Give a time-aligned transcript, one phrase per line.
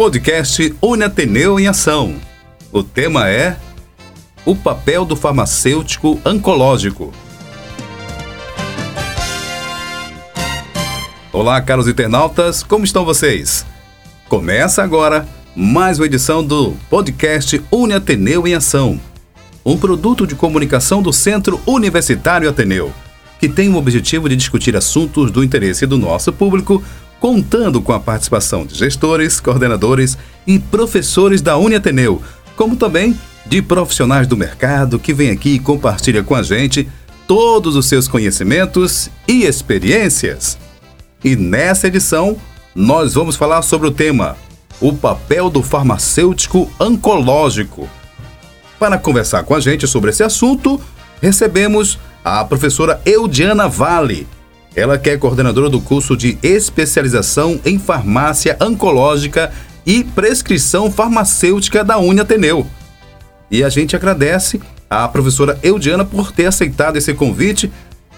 [0.00, 2.14] podcast Uniateneu em Ação.
[2.72, 3.58] O tema é
[4.46, 7.12] o papel do farmacêutico oncológico.
[11.30, 13.66] Olá, caros internautas, como estão vocês?
[14.26, 18.98] Começa agora mais uma edição do podcast Uniateneu em Ação,
[19.62, 22.90] um produto de comunicação do Centro Universitário Ateneu,
[23.38, 26.82] que tem o objetivo de discutir assuntos do interesse do nosso público,
[27.20, 30.16] contando com a participação de gestores, coordenadores
[30.46, 32.22] e professores da Uniateneu,
[32.56, 36.88] como também de profissionais do mercado que vêm aqui e compartilha com a gente
[37.26, 40.58] todos os seus conhecimentos e experiências.
[41.22, 42.36] E nessa edição,
[42.74, 44.36] nós vamos falar sobre o tema
[44.80, 47.88] o papel do farmacêutico oncológico.
[48.78, 50.80] Para conversar com a gente sobre esse assunto,
[51.20, 54.26] recebemos a professora Eudiana Vale.
[54.74, 59.52] Ela que é coordenadora do curso de especialização em farmácia oncológica
[59.84, 62.66] e prescrição farmacêutica da Uni Ateneu.
[63.50, 67.70] E a gente agradece à professora Eudiana por ter aceitado esse convite.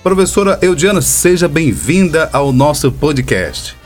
[0.03, 3.77] Professora Eudiana, seja bem-vinda ao nosso podcast.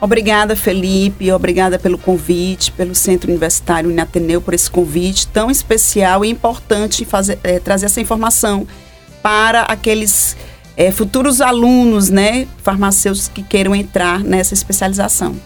[0.00, 1.30] Obrigada, Felipe.
[1.32, 7.38] Obrigada pelo convite, pelo Centro Universitário Inateneu por esse convite tão especial e importante fazer,
[7.42, 8.66] é, trazer essa informação
[9.22, 10.36] para aqueles
[10.76, 15.36] é, futuros alunos, né, farmacêuticos que queiram entrar nessa especialização.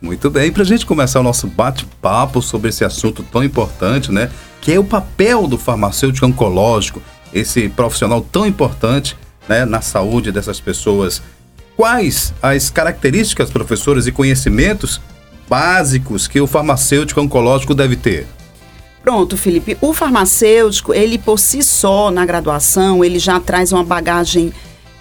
[0.00, 4.30] Muito bem, para a gente começar o nosso bate-papo sobre esse assunto tão importante, né,
[4.60, 7.00] que é o papel do farmacêutico oncológico,
[7.32, 9.16] esse profissional tão importante,
[9.48, 11.22] né, na saúde dessas pessoas
[11.76, 15.00] Quais as características, professores, e conhecimentos
[15.48, 18.26] básicos que o farmacêutico oncológico deve ter?
[19.02, 19.76] Pronto, Felipe.
[19.80, 24.52] O farmacêutico, ele por si só, na graduação, ele já traz uma bagagem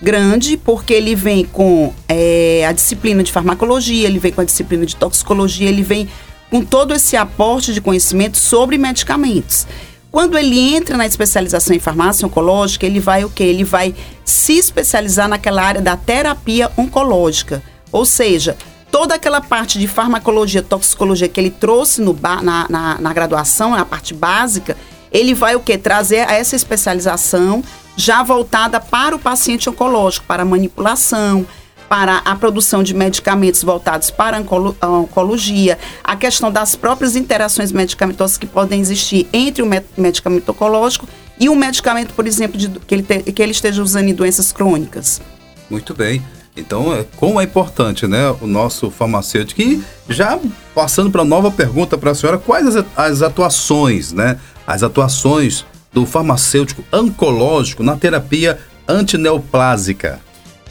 [0.04, 4.86] grande, porque ele vem com é, a disciplina de farmacologia, ele vem com a disciplina
[4.86, 6.10] de toxicologia, ele vem
[6.52, 9.66] com todo esse aporte de conhecimento sobre medicamentos.
[10.12, 13.44] Quando ele entra na especialização em farmácia oncológica, ele vai o quê?
[13.46, 17.64] Ele vai se especializar naquela área da terapia oncológica.
[17.92, 18.56] Ou seja,
[18.92, 23.86] toda aquela parte de farmacologia, toxicologia que ele trouxe no, na, na, na graduação, na
[23.86, 24.78] parte básica,
[25.12, 25.78] ele vai o quê?
[25.78, 27.64] Trazer essa especialização
[27.96, 31.46] já voltada para o paciente oncológico, para manipulação,
[31.88, 34.44] para a produção de medicamentos voltados para
[34.82, 41.08] a oncologia, a questão das próprias interações medicamentosas que podem existir entre o medicamento oncológico
[41.40, 44.52] e o medicamento, por exemplo, de, que, ele te, que ele esteja usando em doenças
[44.52, 45.22] crônicas.
[45.70, 46.24] Muito bem.
[46.56, 49.62] Então, é, como é importante, né, o nosso farmacêutico.
[49.62, 50.40] E já
[50.74, 55.66] passando para a nova pergunta para a senhora, quais as, as atuações, né, as atuações
[55.94, 60.20] do farmacêutico oncológico na terapia antineoplásica?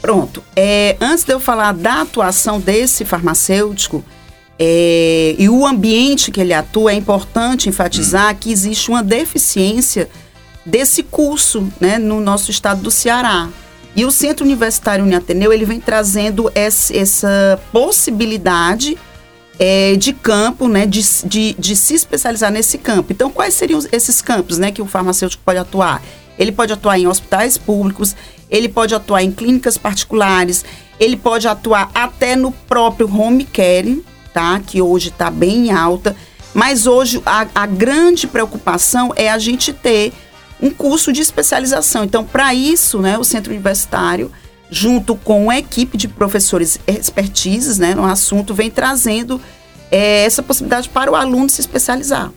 [0.01, 0.43] Pronto.
[0.55, 4.03] É, antes de eu falar da atuação desse farmacêutico
[4.59, 8.37] é, e o ambiente que ele atua, é importante enfatizar hum.
[8.39, 10.09] que existe uma deficiência
[10.65, 13.49] desse curso né, no nosso estado do Ceará.
[13.95, 18.97] E o Centro Universitário Uniateneu, ele vem trazendo essa, essa possibilidade
[19.59, 23.11] é, de campo, né, de, de, de, se especializar nesse campo.
[23.11, 26.01] Então, quais seriam esses campos né, que o farmacêutico pode atuar?
[26.37, 28.15] Ele pode atuar em hospitais públicos,
[28.49, 30.65] ele pode atuar em clínicas particulares,
[30.99, 34.03] ele pode atuar até no próprio home care,
[34.33, 34.59] tá?
[34.65, 36.15] Que hoje está bem alta.
[36.53, 40.13] Mas hoje a, a grande preocupação é a gente ter
[40.61, 42.03] um curso de especialização.
[42.03, 44.31] Então, para isso, né, o centro universitário,
[44.73, 49.39] junto com uma equipe de professores expertises né, no assunto, vem trazendo
[49.91, 52.31] é, essa possibilidade para o aluno se especializar.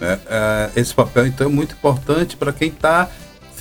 [0.00, 3.10] É, é, esse papel, então, é muito importante para quem está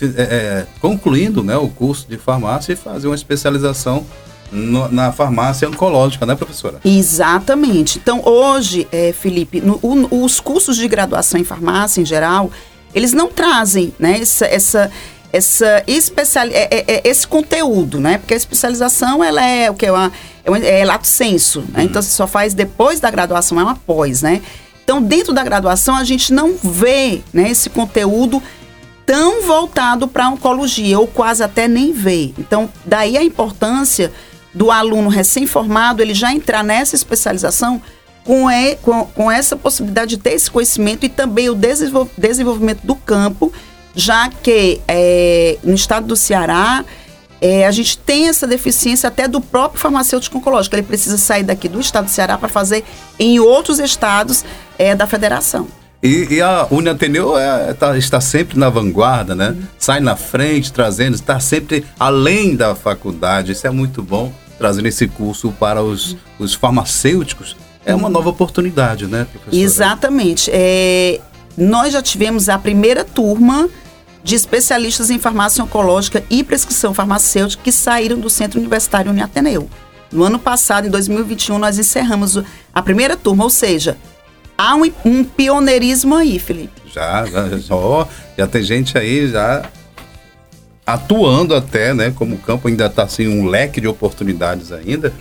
[0.02, 4.06] é, é, concluindo né, o curso de farmácia e fazer uma especialização
[4.50, 6.80] no, na farmácia oncológica, né, professora?
[6.86, 8.00] Exatamente.
[8.00, 12.50] Então, hoje, é, Felipe, no, o, os cursos de graduação em farmácia, em geral,
[12.94, 14.91] eles não trazem né, essa, essa,
[15.34, 18.18] essa especial, é, é, é, esse conteúdo, né?
[18.18, 19.86] Porque a especialização, ela é o que?
[19.86, 20.12] É, uma,
[20.44, 21.80] é, é lato senso, né?
[21.80, 21.84] Uhum.
[21.84, 24.41] Então, você só faz depois da graduação, é uma pós, né?
[24.84, 28.41] Então, dentro da graduação, a gente não vê né, esse conteúdo
[29.05, 32.34] tão voltado para a oncologia, ou quase até nem vê.
[32.38, 34.11] Então, daí a importância
[34.53, 37.82] do aluno recém-formado ele já entrar nessa especialização
[38.23, 41.58] com, e, com, com, essa possibilidade de ter esse conhecimento e também o
[42.17, 43.52] desenvolvimento do campo,
[43.96, 46.85] já que é, no estado do Ceará
[47.41, 50.76] é, a gente tem essa deficiência até do próprio farmacêutico oncológico.
[50.76, 52.84] Ele precisa sair daqui do estado do Ceará para fazer
[53.17, 54.46] em outros estados
[54.78, 55.67] é, da federação.
[56.03, 59.49] E, e a Uniateneu é, tá, está sempre na vanguarda, né?
[59.49, 59.64] Uhum.
[59.78, 63.52] Sai na frente, trazendo, está sempre além da faculdade.
[63.52, 67.55] Isso é muito bom, trazendo esse curso para os, os farmacêuticos
[67.85, 69.64] é uma nova oportunidade, né, professora?
[69.64, 70.52] Exatamente.
[70.53, 71.20] É,
[71.61, 73.69] nós já tivemos a primeira turma
[74.23, 79.69] de especialistas em farmácia oncológica e prescrição farmacêutica que saíram do Centro Universitário Uniateneu.
[80.11, 82.41] No ano passado, em 2021, nós encerramos
[82.73, 83.96] a primeira turma, ou seja,
[84.58, 86.81] há um, um pioneirismo aí, Felipe.
[86.91, 88.07] Já, já, já,
[88.37, 89.64] já tem gente aí já
[90.84, 92.11] atuando até, né?
[92.16, 95.14] Como o campo ainda está assim, um leque de oportunidades ainda.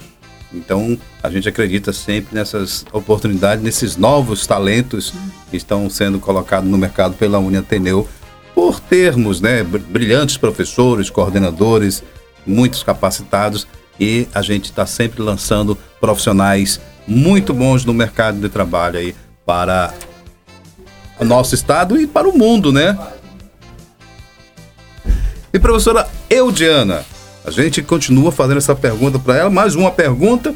[0.52, 5.12] Então, a gente acredita sempre nessas oportunidades, nesses novos talentos
[5.50, 8.08] que estão sendo colocados no mercado pela Uniateneu,
[8.54, 12.02] por termos né, brilhantes professores, coordenadores,
[12.46, 13.66] muitos capacitados,
[13.98, 19.14] e a gente está sempre lançando profissionais muito bons no mercado de trabalho aí
[19.44, 19.92] para
[21.18, 22.98] o nosso estado e para o mundo, né?
[25.52, 27.04] E professora Eudiana,
[27.44, 30.54] a gente continua fazendo essa pergunta para ela, mais uma pergunta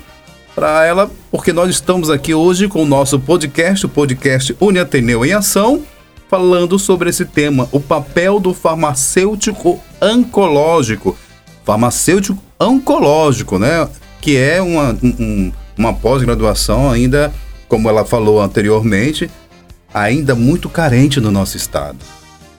[0.54, 5.32] para ela, porque nós estamos aqui hoje com o nosso podcast, o podcast Uniateneu em
[5.32, 5.82] Ação,
[6.28, 11.16] falando sobre esse tema, o papel do farmacêutico oncológico.
[11.64, 13.88] Farmacêutico oncológico, né?
[14.20, 17.32] Que é uma, um, uma pós-graduação ainda,
[17.68, 19.28] como ela falou anteriormente,
[19.92, 21.98] ainda muito carente no nosso estado.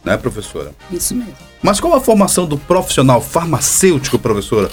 [0.03, 0.71] Né, professora?
[0.91, 1.33] Isso mesmo.
[1.63, 4.69] Mas qual a formação do profissional farmacêutico, professora,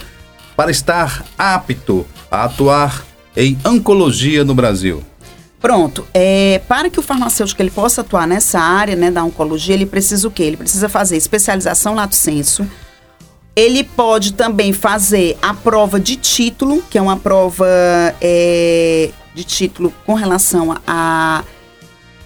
[0.55, 5.03] para estar apto a atuar em oncologia no Brasil?
[5.61, 6.05] Pronto.
[6.13, 10.27] É, para que o farmacêutico ele possa atuar nessa área né, da oncologia, ele precisa
[10.27, 10.43] o quê?
[10.43, 12.67] Ele precisa fazer especialização lato senso.
[13.55, 17.67] Ele pode também fazer a prova de título, que é uma prova
[18.21, 21.45] é, de título com relação a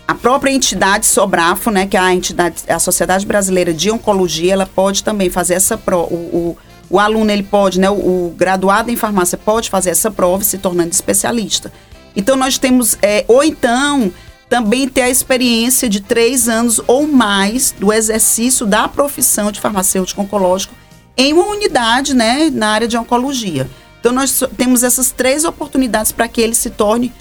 [0.08, 4.67] a própria entidade Sobrafo, né, que é a entidade, a Sociedade Brasileira de Oncologia, ela
[4.67, 6.14] pode também fazer essa prova.
[6.14, 6.56] O, o,
[6.88, 10.59] o, aluno ele pode, né, o, o, graduado em farmácia pode fazer essa prova se
[10.59, 11.73] tornando especialista.
[12.15, 14.12] Então nós temos, é, ou então
[14.49, 20.23] também ter a experiência de três anos ou mais do exercício da profissão de farmacêutico
[20.23, 20.75] oncológico
[21.17, 23.69] em uma unidade, né, na área de oncologia.
[24.00, 27.12] Então nós temos essas três oportunidades para que ele se torne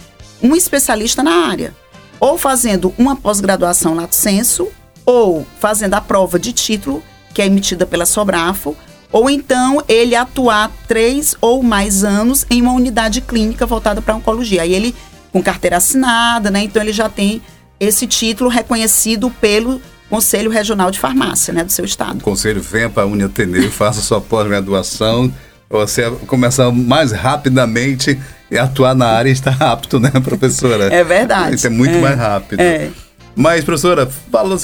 [0.42, 1.74] um especialista na área
[2.20, 4.68] ou fazendo uma pós-graduação lato senso,
[5.06, 7.04] ou fazendo a prova de título,
[7.34, 8.76] que é emitida pela Sobrafo,
[9.12, 14.62] ou então ele atuar três ou mais anos em uma unidade clínica voltada para oncologia.
[14.62, 14.96] Aí ele,
[15.32, 16.64] com carteira assinada, né?
[16.64, 17.42] Então ele já tem
[17.80, 22.20] esse título reconhecido pelo Conselho Regional de Farmácia, né, do seu estado.
[22.20, 25.34] O conselho venha para a Uniateneu, faça sua pós-graduação,
[25.70, 28.20] você começa mais rapidamente
[28.50, 30.94] e atuar na área está apto, né, professora?
[30.94, 31.56] É verdade.
[31.56, 32.60] Isso é muito é, mais rápido.
[32.60, 32.90] É.
[33.36, 34.58] Mas, professora, fala,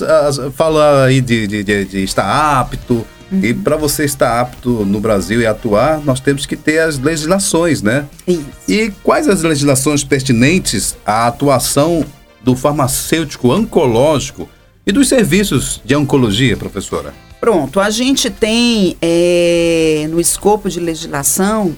[0.55, 3.05] fala aí de, de, de, de estar apto.
[3.31, 3.43] Uhum.
[3.43, 7.81] E para você estar apto no Brasil e atuar, nós temos que ter as legislações,
[7.81, 8.05] né?
[8.27, 8.45] Isso.
[8.67, 12.05] E quais as legislações pertinentes à atuação
[12.43, 14.49] do farmacêutico oncológico
[14.85, 17.13] e dos serviços de oncologia, professora?
[17.39, 21.75] Pronto, a gente tem é, no escopo de legislação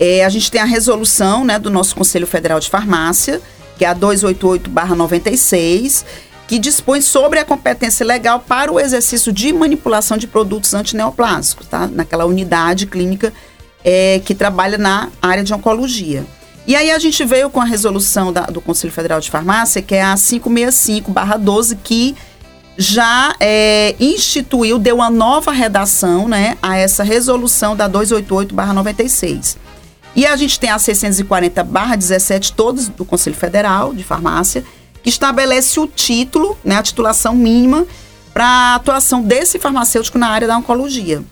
[0.00, 3.38] é, a gente tem a resolução né, do nosso Conselho Federal de Farmácia,
[3.76, 6.06] que é a 288-96,
[6.50, 11.86] que dispõe sobre a competência legal para o exercício de manipulação de produtos antineoplásicos, tá?
[11.86, 13.32] naquela unidade clínica
[13.84, 16.26] é, que trabalha na área de oncologia.
[16.66, 19.94] E aí a gente veio com a resolução da, do Conselho Federal de Farmácia, que
[19.94, 22.16] é a 565-12, que
[22.76, 29.56] já é, instituiu, deu uma nova redação né, a essa resolução da 288-96.
[30.16, 34.64] E a gente tem a 640-17, todos do Conselho Federal de Farmácia,
[35.02, 37.86] que estabelece o título, né, a titulação mínima
[38.32, 41.22] para a atuação desse farmacêutico na área da oncologia.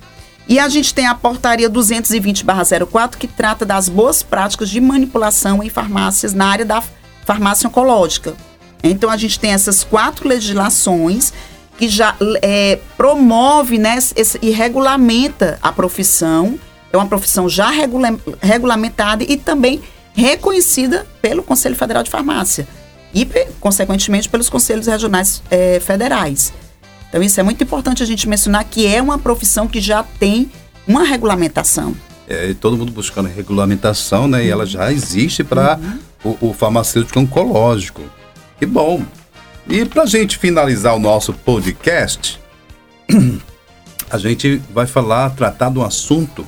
[0.49, 5.69] E a gente tem a portaria 220/04 que trata das boas práticas de manipulação em
[5.69, 6.83] farmácias na área da
[7.25, 8.35] farmácia oncológica.
[8.83, 11.33] Então a gente tem essas quatro legislações
[11.77, 16.59] que já é, promove né, esse, e regulamenta a profissão
[16.93, 19.83] é uma profissão já regula regulamentada e também
[20.15, 22.67] reconhecida pelo Conselho Federal de Farmácia
[23.15, 23.27] e,
[23.61, 26.53] consequentemente, pelos conselhos regionais é, federais.
[27.09, 30.51] Então, isso é muito importante a gente mencionar que é uma profissão que já tem
[30.87, 31.95] uma regulamentação.
[32.29, 34.39] É, todo mundo buscando regulamentação, né?
[34.39, 34.45] Uhum.
[34.45, 35.79] E ela já existe para
[36.25, 36.37] uhum.
[36.43, 38.03] o, o, farmacêutico oncológico.
[38.59, 39.03] Que bom!
[39.67, 42.39] E para a gente finalizar o nosso podcast,
[44.11, 46.47] a gente vai falar, tratar de um assunto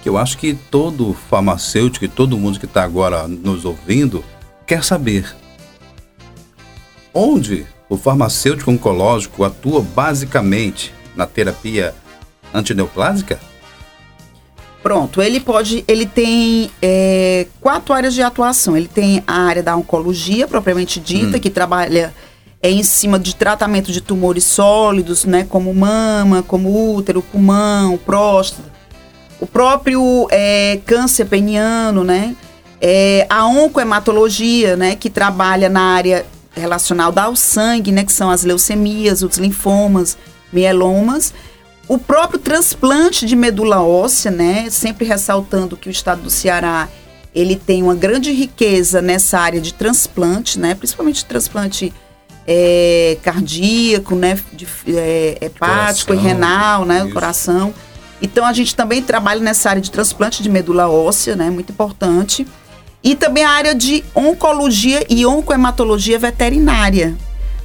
[0.00, 4.24] que eu acho que todo farmacêutico e todo mundo que está agora nos ouvindo
[4.64, 5.34] quer saber.
[7.20, 11.92] Onde o farmacêutico oncológico atua basicamente na terapia
[12.54, 13.40] antineoplásica?
[14.80, 18.76] Pronto, ele pode, ele tem é, quatro áreas de atuação.
[18.76, 21.40] Ele tem a área da oncologia propriamente dita, hum.
[21.40, 22.14] que trabalha
[22.62, 28.72] é, em cima de tratamento de tumores sólidos, né, como mama, como útero, pulmão, próstata,
[29.40, 32.36] o próprio é, câncer peniano, né,
[32.80, 36.24] é, a oncohematologia, né, que trabalha na área
[36.58, 40.18] relacionada ao sangue, né, que são as leucemias, os linfomas,
[40.52, 41.32] mielomas
[41.88, 46.86] o próprio transplante de medula óssea, né, sempre ressaltando que o estado do Ceará
[47.34, 51.92] ele tem uma grande riqueza nessa área de transplante, né, principalmente transplante
[52.46, 57.72] é, cardíaco, né, de, é, hepático coração, e renal, né, o coração.
[58.20, 62.46] Então a gente também trabalha nessa área de transplante de medula óssea, né, muito importante.
[63.02, 67.16] E também a área de oncologia e oncohematologia veterinária,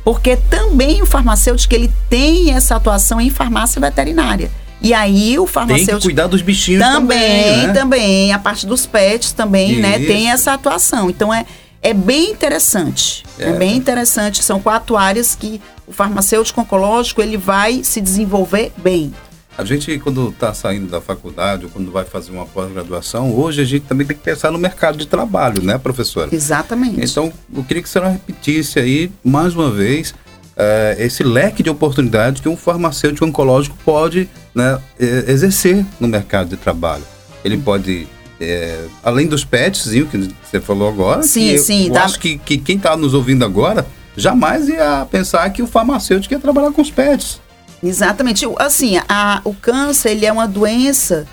[0.03, 4.51] porque também o farmacêutico ele tem essa atuação em farmácia veterinária.
[4.81, 7.73] E aí o farmacêutico tem que cuidar dos bichinhos também, também, né?
[7.73, 9.81] também a parte dos pets também, Isso.
[9.81, 11.09] né, tem essa atuação.
[11.09, 11.45] Então é
[11.83, 13.25] é bem interessante.
[13.37, 13.49] É.
[13.49, 13.53] é.
[13.53, 14.41] bem interessante.
[14.41, 19.13] São quatro áreas que o farmacêutico oncológico ele vai se desenvolver bem.
[19.55, 23.65] A gente, quando está saindo da faculdade ou quando vai fazer uma pós-graduação, hoje a
[23.65, 26.33] gente também tem que pensar no mercado de trabalho, né, professora?
[26.33, 26.99] Exatamente.
[26.99, 31.69] Então, eu queria que a senhora repetisse aí, mais uma vez, uh, esse leque de
[31.69, 34.79] oportunidades que um farmacêutico oncológico pode né,
[35.27, 37.03] exercer no mercado de trabalho.
[37.45, 38.07] Ele pode,
[38.39, 42.57] é, além dos pets, que você falou agora, sim, sim, eu, eu acho que, que
[42.57, 46.89] quem está nos ouvindo agora jamais ia pensar que o farmacêutico ia trabalhar com os
[46.91, 47.41] pets.
[47.83, 48.45] Exatamente.
[48.57, 51.27] Assim, a, o câncer ele é uma doença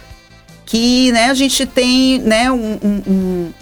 [0.66, 3.52] que né, a gente tem né, um, um,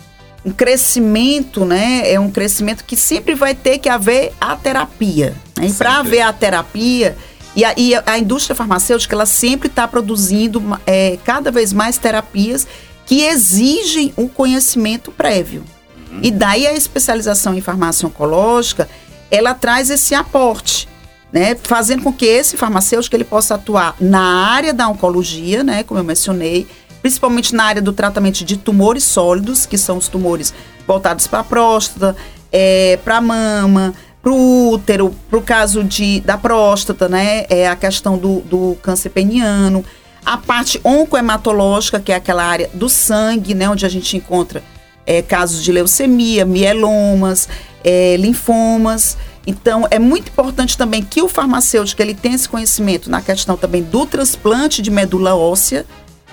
[0.45, 2.11] um crescimento, né?
[2.11, 5.35] É um crescimento que sempre vai ter que haver a terapia.
[5.57, 5.67] Né?
[5.67, 7.17] E para haver a terapia,
[7.55, 12.67] e a, e a, indústria farmacêutica ela sempre está produzindo é, cada vez mais terapias
[13.05, 15.65] que exigem um conhecimento prévio.
[16.11, 16.21] Uhum.
[16.23, 18.89] E daí a especialização em farmácia oncológica,
[19.31, 20.89] ela traz esse aporte
[21.33, 26.01] né, fazendo com que esse farmacêutico ele possa atuar na área da oncologia, né, como
[26.01, 26.67] eu mencionei,
[27.03, 30.55] principalmente na área do tratamento de tumores sólidos, que são os tumores
[30.87, 32.17] voltados para a próstata,
[32.51, 37.69] é, para a mama, para o útero, para o caso de, da próstata, né, é
[37.69, 39.85] a questão do, do câncer peniano,
[40.25, 44.63] a parte oncohematológica, que é aquela área do sangue, né, onde a gente encontra
[45.07, 47.49] é, casos de leucemia, mielomas,
[47.85, 49.17] é, linfomas,
[49.49, 53.83] então, é muito importante também que o farmacêutico ele tenha esse conhecimento na questão também
[53.83, 55.87] do transplante de medula óssea.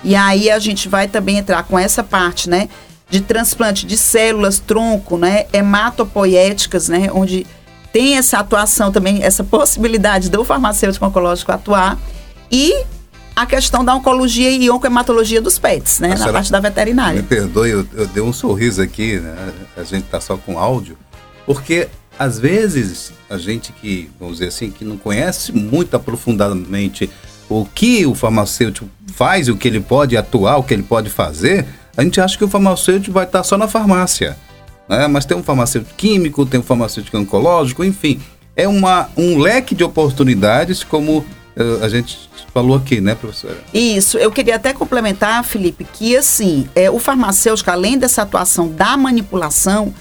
[0.04, 2.68] E aí a gente vai também entrar com essa parte, né,
[3.10, 7.48] de transplante de células tronco, né, hematopoéticas, né, onde
[7.94, 11.98] tem essa atuação também, essa possibilidade do farmacêutico oncológico atuar.
[12.52, 12.84] E
[13.34, 16.16] a questão da oncologia e oncohematologia dos pets, né?
[16.16, 17.22] na parte da veterinária.
[17.22, 19.54] Me perdoe, eu, eu dei um sorriso aqui, né?
[19.78, 20.98] A gente está só com áudio,
[21.46, 21.88] porque
[22.18, 27.10] às vezes, a gente que, vamos dizer assim, que não conhece muito aprofundadamente
[27.50, 31.66] o que o farmacêutico faz, o que ele pode atuar, o que ele pode fazer,
[31.96, 34.38] a gente acha que o farmacêutico vai estar só na farmácia.
[34.88, 35.08] Né?
[35.08, 38.22] Mas tem um farmacêutico químico, tem um farmacêutico oncológico, enfim.
[38.56, 43.58] É uma, um leque de oportunidades, como uh, a gente falou aqui, né, professora?
[43.74, 44.18] Isso.
[44.18, 49.94] Eu queria até complementar, Felipe, que assim, é, o farmacêutico, além dessa atuação da manipulação,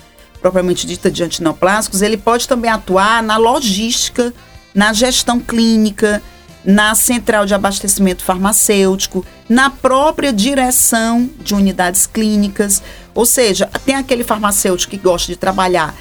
[0.45, 4.31] propriamente dita de antineoplásicos, ele pode também atuar na logística,
[4.75, 6.23] na gestão clínica,
[6.63, 12.83] na central de abastecimento farmacêutico, na própria direção de unidades clínicas.
[13.15, 15.95] Ou seja, tem aquele farmacêutico que gosta de trabalhar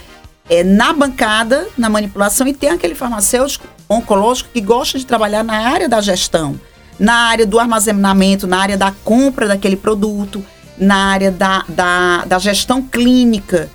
[0.50, 5.70] é, na bancada, na manipulação, e tem aquele farmacêutico oncológico que gosta de trabalhar na
[5.70, 6.60] área da gestão,
[7.00, 10.44] na área do armazenamento, na área da compra daquele produto,
[10.78, 13.70] na área da, da, da gestão clínica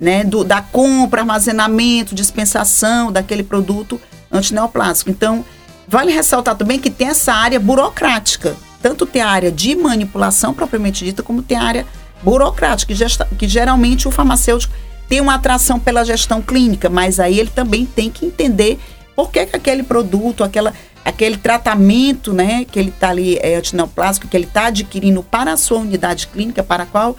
[0.00, 4.00] né, do, da compra, armazenamento, dispensação daquele produto
[4.32, 5.10] antineoplástico.
[5.10, 5.44] Então,
[5.86, 8.56] vale ressaltar também que tem essa área burocrática.
[8.80, 11.86] Tanto tem a área de manipulação propriamente dita, como tem a área
[12.22, 14.72] burocrática, que, gesta, que geralmente o farmacêutico
[15.08, 18.78] tem uma atração pela gestão clínica, mas aí ele também tem que entender
[19.14, 20.72] por que, que aquele produto, aquela,
[21.04, 25.56] aquele tratamento né, que ele está ali, é, antineoplástico, que ele está adquirindo para a
[25.56, 27.16] sua unidade clínica, para a qual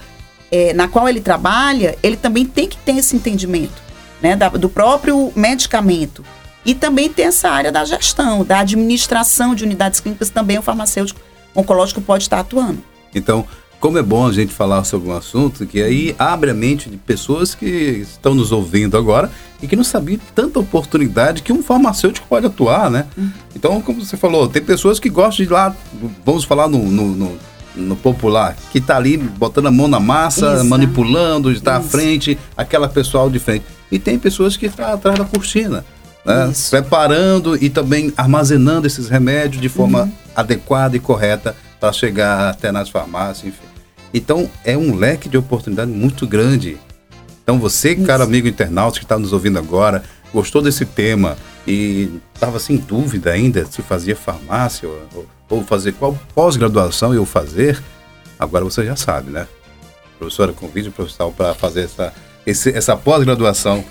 [0.51, 3.81] é, na qual ele trabalha, ele também tem que ter esse entendimento
[4.21, 6.23] né, da, do próprio medicamento.
[6.63, 11.19] E também tem essa área da gestão, da administração de unidades clínicas, também o farmacêutico
[11.55, 12.83] oncológico pode estar atuando.
[13.15, 13.47] Então,
[13.79, 16.97] como é bom a gente falar sobre um assunto que aí abre a mente de
[16.97, 22.27] pessoas que estão nos ouvindo agora e que não sabiam tanta oportunidade que um farmacêutico
[22.27, 23.07] pode atuar, né?
[23.17, 23.31] Uhum.
[23.55, 25.75] Então, como você falou, tem pessoas que gostam de ir lá,
[26.23, 27.39] vamos falar no, no, no
[27.75, 30.65] no popular, que está ali botando a mão na massa, Isso.
[30.65, 31.89] manipulando, está à Isso.
[31.89, 33.65] frente, aquela pessoal de frente.
[33.91, 35.85] E tem pessoas que estão atrás da cortina,
[36.25, 36.49] né?
[36.51, 36.69] Isso.
[36.69, 40.11] preparando e também armazenando esses remédios de forma Uhum.
[40.35, 43.65] adequada e correta para chegar até nas farmácias, enfim.
[44.13, 46.77] Então é um leque de oportunidade muito grande.
[47.43, 51.35] Então você, cara amigo internauta que está nos ouvindo agora, gostou desse tema
[51.67, 57.79] e estava sem dúvida ainda se fazia farmácia ou, ou fazer qual pós-graduação eu fazer,
[58.39, 59.47] agora você já sabe, né?
[60.17, 62.13] Professora, convide o professor para fazer essa,
[62.45, 63.83] essa pós-graduação.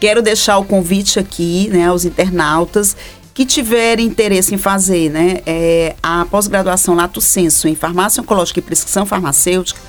[0.00, 2.96] Quero deixar o convite aqui, né, aos internautas
[3.34, 8.62] que tiverem interesse em fazer, né, é, a pós-graduação Lato Senso em Farmácia Oncológica e
[8.62, 9.80] Prescrição Farmacêutica,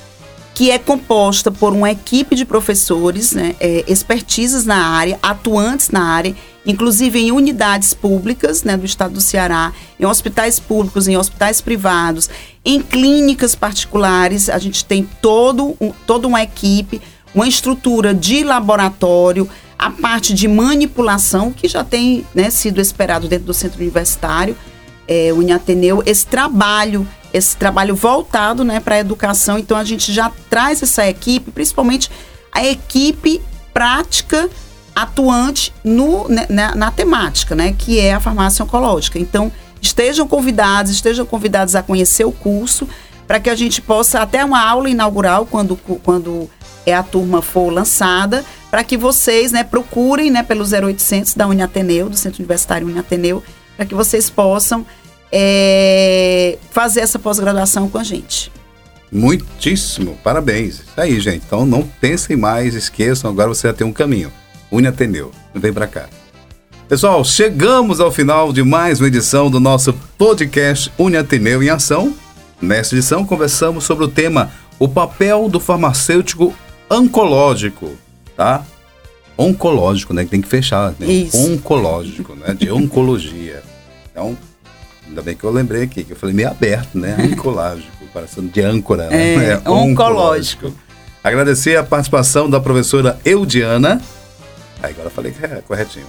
[0.60, 3.86] que é composta por uma equipe de professores, né, é,
[4.66, 6.36] na área, atuantes na área,
[6.66, 12.30] inclusive em unidades públicas né, do estado do Ceará, em hospitais públicos, em hospitais privados,
[12.66, 14.50] em clínicas particulares.
[14.50, 17.02] A gente tem todo, um- toda uma equipe,
[17.34, 23.46] uma estrutura de laboratório, a parte de manipulação, que já tem né, sido esperado dentro
[23.46, 24.58] do centro universitário,
[25.08, 29.58] é, Uniateneu, esse trabalho, esse trabalho voltado né, para a educação.
[29.58, 32.10] Então, a gente já traz essa equipe, principalmente
[32.52, 33.42] a equipe
[33.74, 34.50] prática
[34.96, 39.20] atuante no, né, na, na temática, né, que é a farmácia oncológica.
[39.20, 42.88] Então, estejam convidados, estejam convidados a conhecer o curso,
[43.28, 46.50] para que a gente possa, até uma aula inaugural, quando, quando
[46.86, 52.10] é a turma for lançada, para que vocês né, procurem né, pelo 0800 da Uniateneu,
[52.10, 53.44] do Centro Universitário Uniateneu,
[53.76, 54.86] para que vocês possam
[55.32, 58.52] é, fazer essa pós-graduação com a gente.
[59.12, 60.76] Muitíssimo, parabéns.
[60.76, 61.44] Isso aí, gente.
[61.46, 64.32] Então não pensem mais, esqueçam, agora você já tem um caminho.
[64.72, 66.08] Uni Ateneu, vem pra cá.
[66.88, 72.16] Pessoal, chegamos ao final de mais uma edição do nosso podcast Uni Ateneu em Ação.
[72.62, 76.54] Nesta edição, conversamos sobre o tema O papel do farmacêutico
[76.90, 77.92] oncológico,
[78.36, 78.64] tá?
[79.38, 80.24] Oncológico, né?
[80.26, 81.08] Que tem que fechar, né?
[81.08, 81.38] Isso.
[81.38, 82.54] Oncológico, né?
[82.54, 83.64] De oncologia.
[84.12, 84.36] Então,
[85.10, 87.18] ainda bem que eu lembrei aqui, que eu falei meio aberto, né?
[87.34, 89.50] Oncológico, parecendo de âncora, né?
[89.50, 90.74] É, oncológico.
[91.24, 94.02] Agradecer a participação da professora Eudiana.
[94.82, 96.06] Aí agora falei que é corretinho.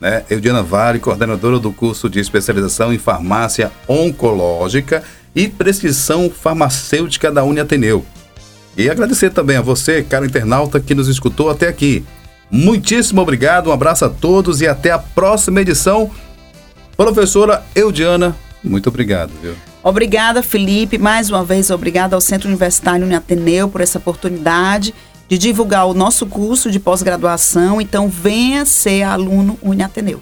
[0.00, 0.24] Né?
[0.30, 5.02] Eudiana Vale, coordenadora do curso de especialização em farmácia oncológica
[5.34, 8.04] e prescrição farmacêutica da Uni Ateneu.
[8.76, 12.04] E agradecer também a você, caro internauta, que nos escutou até aqui.
[12.50, 16.10] Muitíssimo obrigado, um abraço a todos e até a próxima edição.
[16.96, 19.54] Professora Eudiana, muito obrigado, viu?
[19.82, 20.98] Obrigada, Felipe.
[20.98, 24.94] Mais uma vez, obrigada ao Centro Universitário Uniateneu por essa oportunidade
[25.28, 27.80] de divulgar o nosso curso de pós-graduação.
[27.80, 30.20] Então, venha ser aluno Uniateneu.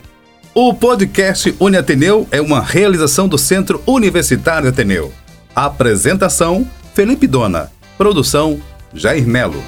[0.54, 5.12] O podcast Uni Ateneu é uma realização do Centro Universitário Ateneu.
[5.54, 7.72] Apresentação: Felipe Dona.
[7.96, 8.60] Produção:
[8.92, 9.62] Jair Melo.